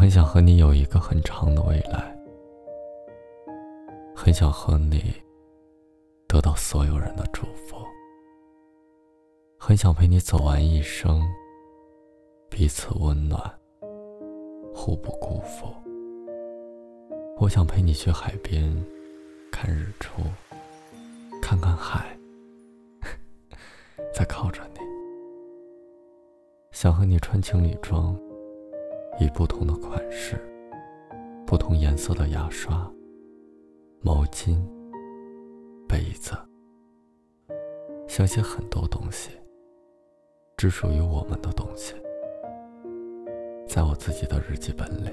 [0.00, 2.18] 很想和你有一个很长的未来，
[4.16, 5.12] 很想和你
[6.26, 7.76] 得到所有人的祝福，
[9.58, 11.20] 很想陪你走完一生，
[12.48, 13.38] 彼此温暖，
[14.74, 15.66] 互不辜负。
[17.36, 18.74] 我想陪你去海边
[19.52, 20.22] 看日出，
[21.42, 22.18] 看看海，
[24.16, 24.80] 再靠着你。
[26.72, 28.18] 想和你穿情侣装，
[29.20, 30.40] 以不同的款式、
[31.46, 32.90] 不同颜色的牙刷、
[34.00, 34.58] 毛巾、
[35.86, 36.32] 杯子，
[38.08, 39.30] 想写很多东西，
[40.56, 41.94] 只属于我们的东西，
[43.68, 45.10] 在我自己的日记本里。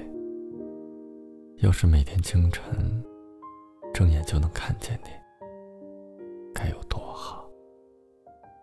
[1.58, 3.04] 要是每天清晨
[3.92, 5.10] 睁眼就能看见你，
[6.54, 7.46] 该有多好！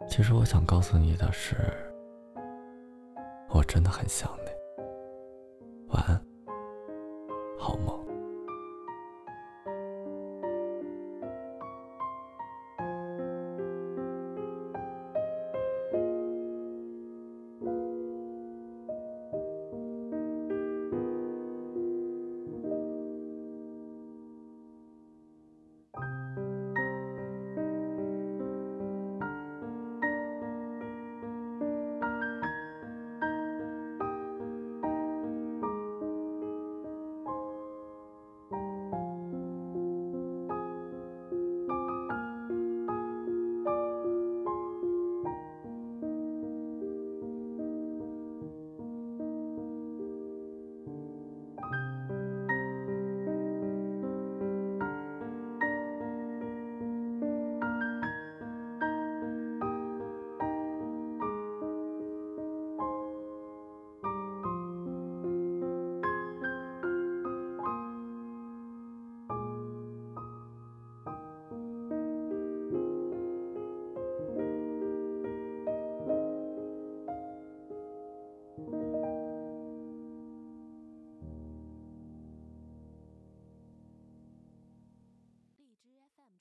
[0.07, 1.55] 其实我想告诉你的是。
[3.49, 4.49] 我真的很想你，
[5.95, 6.24] 晚安，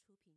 [0.07, 0.35] 出品。